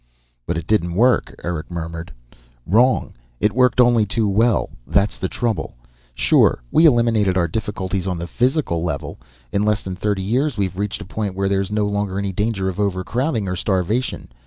"But 0.47 0.57
it 0.57 0.65
didn't 0.65 0.95
work," 0.95 1.35
Eric 1.43 1.69
murmured. 1.69 2.11
"Wrong. 2.65 3.13
It 3.39 3.53
worked 3.53 3.79
only 3.79 4.03
too 4.03 4.27
well. 4.27 4.71
That's 4.87 5.19
the 5.19 5.29
trouble. 5.29 5.75
Sure, 6.15 6.63
we 6.71 6.87
eliminated 6.87 7.37
our 7.37 7.47
difficulties 7.47 8.07
on 8.07 8.17
the 8.17 8.25
physical 8.25 8.83
level. 8.83 9.19
In 9.51 9.61
less 9.61 9.83
than 9.83 9.95
thirty 9.95 10.23
years 10.23 10.57
we've 10.57 10.79
reached 10.79 11.03
a 11.03 11.05
point 11.05 11.35
where 11.35 11.49
there's 11.49 11.69
no 11.69 11.85
longer 11.85 12.17
any 12.17 12.33
danger 12.33 12.67
of 12.67 12.79
overcrowding 12.79 13.47
or 13.47 13.55
starvation. 13.55 14.31